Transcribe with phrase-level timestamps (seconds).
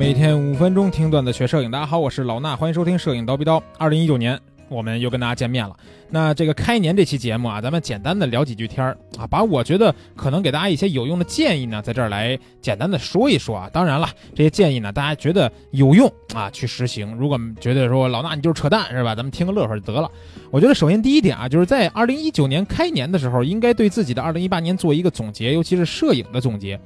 [0.00, 3.62] 每天五分钟听段子学摄影，大家好，我是老衲，欢迎收听摄影刀逼刀。
[3.76, 4.40] 二零一九年，
[4.70, 5.76] 我们又跟大家见面了。
[6.08, 13.68] 那这个开年这期节目啊，咱们简单的聊几句天儿啊，把我觉得可能给大家一些有用的建议呢，在这儿来简单的说一说啊。
[13.70, 17.14] 当然了，这些建议呢，大家觉得有用啊，去实行。
[17.16, 19.14] 如果觉得说老衲你就是扯淡是吧？
[19.14, 20.10] 咱们听个乐呵就得了。
[20.50, 26.80] 我觉得首先第一点啊，就是在二零一九年开年的时候，应该对自己的二零一八年做一个总结，尤其是摄影的总结，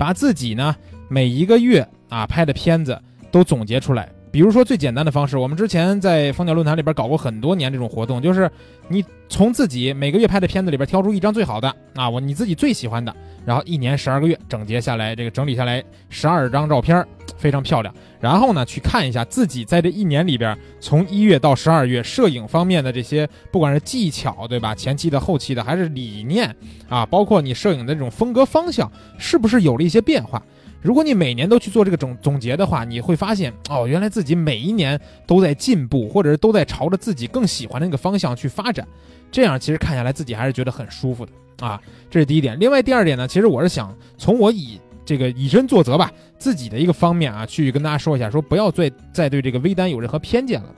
[0.00, 0.74] 把自己呢
[1.10, 2.98] 每一个月啊拍的片子
[3.30, 4.08] 都总结出来。
[4.32, 8.50] 比如说最简单的方式，我们之前在蜂鸟论坛里边搞过很多年这种活动，就是
[8.88, 17.04] 你从自己每个月拍的片子里边挑出一张最好的啊，我你自己最喜欢的，然后一年十二个月整结下来，这个整理下来十二张照片，
[17.40, 17.92] 非常漂亮。
[18.20, 26.54] 然后呢，去看一下自己在这一年里边，从一月到十二月，摄影方面的这些，不管是技巧对吧，前期的、后期的，还是理念
[26.88, 30.40] 啊，包括你摄影的这种风格方向，是不是有了一些变化？
[30.82, 38.86] 如果你每年都去做这个总总结的话，你会发现哦，原来自己每一年都在进步，或者是都在朝着自己更喜欢的那个方向去发展。
[39.30, 41.32] 这样其实看下来自己还是觉得很舒服的
[41.66, 41.78] 啊。
[42.10, 42.58] 这是第一点。
[42.58, 44.80] 另外第二点呢，其实我是想从我以
[45.10, 46.08] 这个以身作则吧，
[46.38, 50.68] 自己的一个方面啊，去跟大家说一下，说不要再再对这个微单有任何偏见了。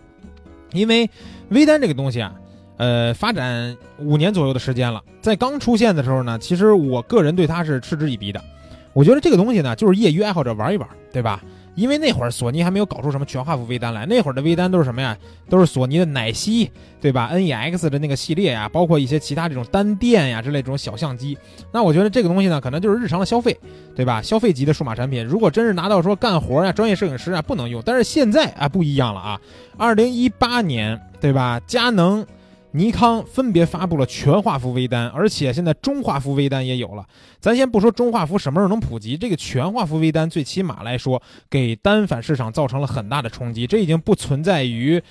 [0.72, 1.10] 因为
[1.50, 2.32] 微单这个东西啊，
[2.78, 8.42] 呃，发展五年左右的时间了，在刚出现的时候呢，其实我个人对它是嗤之以鼻的。
[8.94, 11.44] 我觉得这个东西呢，就是业余爱好者玩一玩，对吧？
[11.74, 15.16] 因为那会儿索尼还没有搞出什么全画幅微单来，那会儿的微单都是什么呀？
[15.48, 16.70] 都是索尼的奶昔，
[17.00, 21.36] 对吧？NEX 的那个系列呀，包括一些其他这种单电呀之类这种小相机。
[21.72, 23.58] 那我觉得这个东西呢，可能就是日常的消费，
[23.94, 24.20] 对吧？
[24.20, 27.82] 消费级的数码产品，如果真是拿到说干活呀、专业摄影师啊，不能用。
[27.84, 29.40] 但是现在啊，不一样了啊！
[29.76, 31.60] 二零一八年，对吧？
[31.66, 32.26] 佳能。
[32.72, 37.06] 尼康分别发布了全画幅微单，而且现在中画幅微单也有了。
[37.38, 43.66] 咱先不说中画幅什么时候能普及，这个全画幅微单最起码来说，给单反市场造成了很大的冲击。
[43.66, 45.02] 这已经不存在于。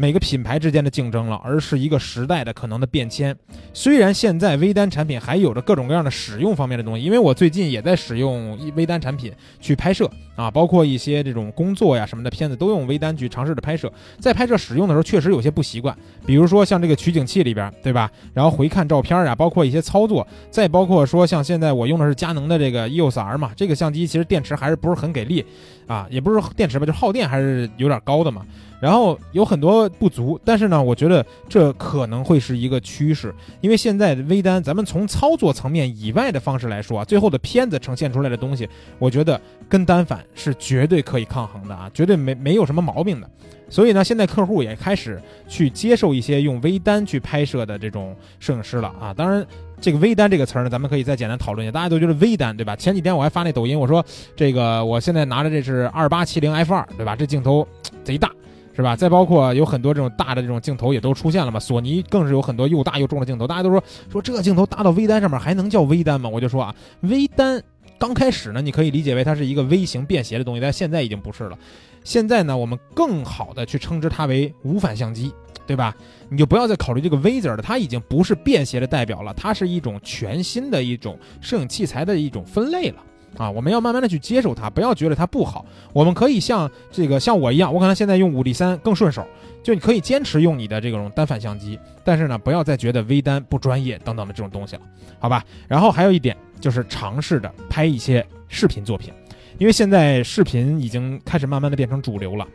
[0.00, 3.36] 每个品牌之间的竞争了，而是一个时代的可能的变迁。
[3.74, 13.92] 虽然现在微单产品还有着各种各样的使用方面的东西，因为我最近也在使用微单产品去拍摄啊，包括一些这种工作呀什么的片子都用微单去尝试着拍摄。
[14.18, 15.94] 在拍摄使用的时候，确实有些不习惯，
[16.24, 18.10] 比如说像这个取景器里边，对吧？
[18.32, 25.44] 然后回看照片啊，包括一些操作，再包括说像现在我用的是佳能的这个 EOS R 嘛，这个相机其实电池还是不是很给力
[25.86, 28.46] 啊，也不是电池吧，就耗电还是有点高的嘛。
[28.80, 38.68] 然后有很多不足，但是呢，我觉得这可能会是一个趋势，因为现在的微单，咱们从操作层面以外的方式来说啊，最后的片子呈现出来的东西，
[38.98, 43.30] 我觉得跟单反是绝对可以抗衡的啊，绝对没没有什么毛病的。
[43.68, 49.14] 所以呢，现在客户也开始去接受一些用微单去拍摄的这种摄影师了啊。
[49.14, 49.46] 当然，
[49.80, 51.70] 这个微单这个词儿呢，咱们可以再简单讨论一下。
[51.70, 52.74] 大家都觉得微单对吧？
[52.74, 54.04] 前几天我还发那抖音，我说
[54.34, 57.14] 这个我现在拿着这是二八七零 F 二对吧？
[57.14, 57.64] 这镜头
[58.02, 58.28] 贼大。
[58.74, 58.94] 是吧？
[58.96, 61.58] 再包括有很多这种大的这种镜头也都出现了嘛。
[61.60, 63.46] 索尼更是有很多又大又重的镜头。
[63.46, 66.28] 大家都说说这个镜头搭到微单上面还能叫微单吗？
[66.28, 67.62] 我就说啊，微单
[67.98, 71.58] 刚开始呢，你可以理解为它是一个微型便携的东西，但现在已经不是了。
[72.02, 75.30] 现在呢，我们更好的去称之它为无反相机，
[75.66, 75.94] 对吧？
[76.30, 82.96] 你就不要再考虑这个微字了，它已经不是便携的代表了，它是一种全新的一种摄影器材的一种分类了。
[83.36, 85.64] 啊，我们要慢慢的去接受它，不要觉得它不好。
[85.92, 89.26] 我们可以像这个像我一样，我可能现在用五 D 三更顺手，
[89.62, 94.82] 就你可以坚持用你的这种单反相机，但是呢，不要再觉得微单不专业等等的这种东西了，
[95.18, 95.44] 好吧？
[95.68, 99.12] 然后还有一点就是尝试着拍一些视频作品，
[99.58, 102.46] 因为现在视频已经开始慢慢的变成主流了。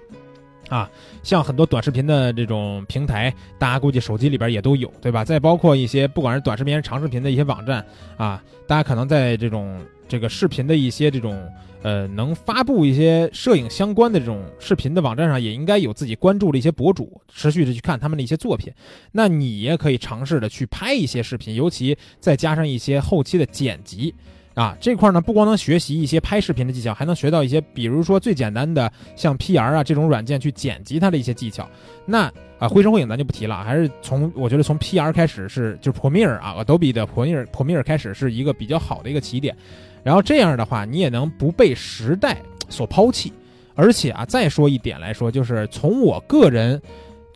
[0.68, 0.90] 啊，
[1.22, 5.24] 像很多短视频的这种平台，大家估计手机里边也都有，对吧？
[5.24, 7.86] 再包括一些不管是短视频还是、长视频的一些网站
[8.18, 11.52] 啊，大家可能在这种这个视频的一些这种
[11.82, 18.72] 呃能发布一些摄影相关的这种视频的网站上，也应该有自己关注的一些博主，持续的去看他们的一些作品。
[19.12, 24.14] 那你也可以尝试的去拍一些视频，尤其再加上一些后期的剪辑。
[24.56, 31.70] 啊，这块呢不光能学习一些拍视频的技巧，还能学到一些，比如说最简单的像 PR 啊这种软件去剪辑它的一些技巧。
[32.06, 39.56] 那啊，绘声绘影咱就不提了，还是从我觉得从 PR 开始是就是 Premiere 啊，Adobe 的 Premiere Premiere 开始是一个比较好的一个起点。
[40.04, 42.38] 然后这样的话，你也能不被时代
[42.70, 43.32] 所抛弃。
[43.76, 46.82] 而且啊，再说一点来说，就是从我个人。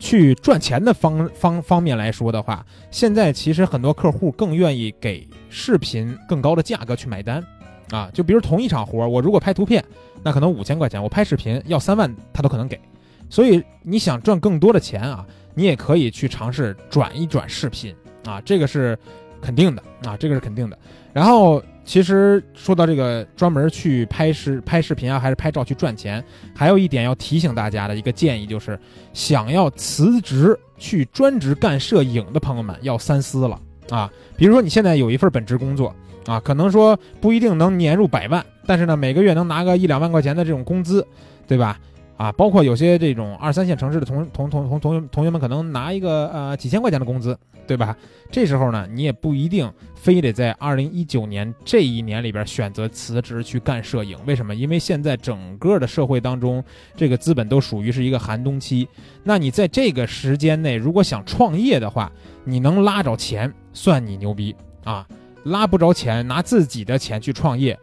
[0.02, 7.44] 去赚钱的方方方面来说的话，现在其实很多客户更愿意给视频更高的价格去买单，
[7.90, 9.84] 啊，就比如同一场活，我如果拍图片，
[10.22, 12.80] 那可能五千块钱，我拍视频要三万，他都可能给。
[13.28, 17.94] 所以你想赚更多的钱啊，你也可以去尝试转一转视频
[18.24, 18.98] 啊，这个是
[19.40, 20.78] 肯定的啊，这个是肯定的。
[21.12, 26.24] 然后其实说到这个专门去拍视拍视频啊，还是拍照去赚钱，
[26.54, 28.78] 还有一点要提醒大家的一个建议就是，
[29.12, 34.10] 想要辞职去专职干摄影的朋友们要三思了啊。
[34.36, 35.94] 比如说你现在有一份本职工作
[36.26, 41.06] 啊，可能说不一定能年入百万，但是呢每个月能拿个一两万块钱的这种工资，
[41.46, 41.78] 对吧？
[42.20, 47.34] 啊，包括有些这种二三线城市的同同同同同学同学们，可能拿一个呃几千块钱的工资，
[47.66, 47.96] 对吧？
[48.30, 54.18] 这时候呢，你也不一定非得在二零一九年这一年里边选择辞职去干摄影。
[54.26, 54.54] 为什么？
[54.54, 56.62] 因为现在整个的社会当中，
[56.94, 58.86] 这个资本都属于是一个寒冬期。
[59.24, 62.12] 那你在这个时间内，如果想创业的话，
[62.44, 65.08] 你能拉着钱，算你牛逼啊！
[65.44, 67.78] 拉不着钱，拿自己的钱去创业，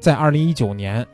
[0.00, 1.06] 在二零一九年，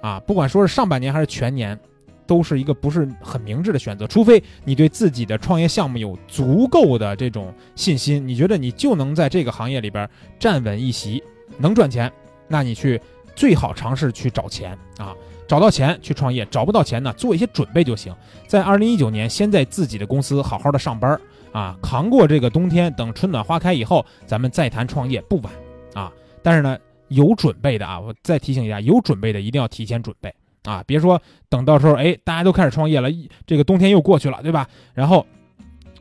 [0.00, 1.78] 啊，不管说是上半年还是全年。
[2.26, 11.22] 都是一个不是很明智的选择，除非你对自己的创业项目有足够的这种信心，你觉得你就能在这个行业里边站稳一席，
[11.58, 12.10] 能赚钱，
[12.48, 13.00] 那你去
[13.34, 15.14] 最好尝试去找钱啊，
[15.46, 18.14] 找到钱去创业，找不到钱呢，做一些准备就行。
[18.46, 21.20] 在二零一九年，先在自己的公司好好的上班
[21.52, 25.52] 啊，扛过这个冬天，等春暖花开以后，咱们再谈创业不晚
[25.94, 26.12] 啊。
[26.42, 26.78] 但是呢，
[27.08, 30.34] 有准备的啊，我再提醒一下，有准备的一定要提前准备。
[30.64, 33.08] 啊，别说等到时候，哎，大家都开始创业了，
[33.46, 34.68] 这个冬天又过去了，对吧？
[34.92, 35.24] 然后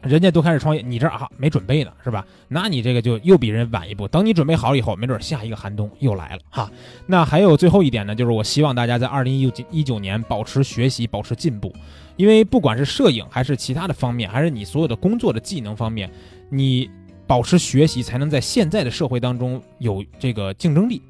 [0.02, 2.26] 人家都开始创业，你这啊没准备呢，是吧？
[2.48, 4.08] 那你这个就又比人晚一步。
[4.08, 6.72] 等你准备好以后，没准下一个寒冬又来了哈。
[7.06, 11.74] 那还有最后一点呢，就是我希望大家在二零一九一九年保持学习，保持进步，
[12.18, 16.10] 因为不管是摄影还是其他的方面，还是你所有的工作的技能方面，
[16.50, 16.90] 你
[17.26, 21.02] 保持学习才能在现在的社会当中有这个竞争力。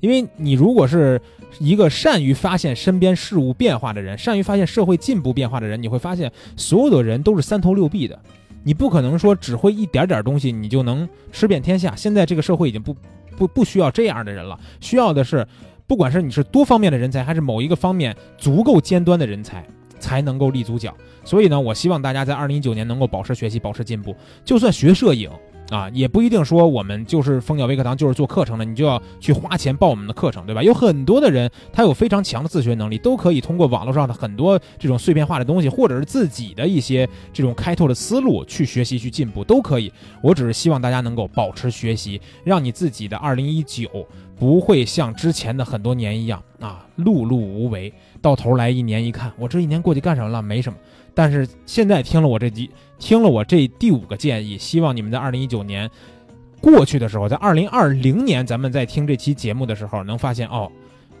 [0.00, 1.20] 因为你如果是
[1.58, 8.18] 一个善于发现身边事物变化的人，善于发现社会进步变化的人，你会发现所有的人都是三头六臂的。
[8.64, 11.96] 你不可能说只会一点点东西，你就能吃遍天下。
[11.96, 12.94] 现在这个社会已经不
[13.36, 15.46] 不不需要这样的人了，需要的是，
[15.86, 19.64] 不管是你是多方面的人才，还是某一个方面足够尖端的人才，
[19.98, 20.94] 才能够立足脚。
[21.24, 24.14] 所以呢，我希望大家在二零一九年能够保持学习，保持进步。
[24.44, 25.30] 就算学摄影。
[25.70, 30.62] 啊，也不一定说我们就是蜂鸟微课堂就是做课程的，你就要去花钱报我们的课程，对吧？
[30.62, 39.92] 有很多的人他有非常强的自学能力，都可以通过网络上的很多这种碎片化的东西，或者是自己的一些这种开拓的思路去学习去进步都可以。
[40.22, 43.88] 我只是希望大家能够保持学习，让你自己的二零一九
[44.36, 47.92] 不会像之前的很多年一样啊碌碌无为，
[48.22, 50.40] 到头来一年一看，我这一年过去干什么了？
[50.40, 50.78] 没什么。
[51.18, 55.90] 但是现在听了我这集，听了我这第五个建议，希望你们在二零一九年
[56.60, 60.70] 过去的时候，在二零二零年咱们在听这期节目的时候，能发现哦，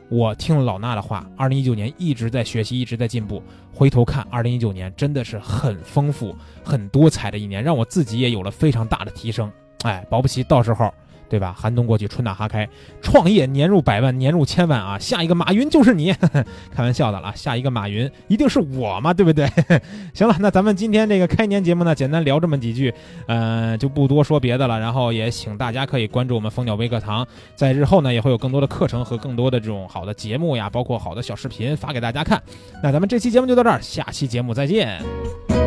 [0.08, 3.42] 我听了老衲的话，二零一九年一直在学习，一直在进步。
[3.74, 9.50] 回头看二零一九年，真的是很丰富、很多彩的一年，让我自己也有了非常大的提升。
[9.82, 10.94] 哎，保不齐到时候。
[11.28, 11.54] 对吧？
[11.56, 12.68] 寒冬过去，春暖花开，
[13.02, 14.98] 创业年入百万，年入千万啊！
[14.98, 16.12] 下一个马云就是你，
[16.74, 17.32] 开玩笑的了。
[17.36, 19.48] 下一个马云一定是我嘛，对不对？
[20.14, 22.92] 行了，那咱们今天这个开年节目呢，简单聊这么几句，
[23.26, 24.78] 嗯，就不多说别的了。
[24.80, 32.42] 然后也请大家可以关注我们蜂鸟微课堂，在日后呢也会有更多的课程和更多的这种好的节目呀，包括好的小视频发给大家看。
[32.82, 35.57] 那咱们这期节目就到这儿，下期节目再见。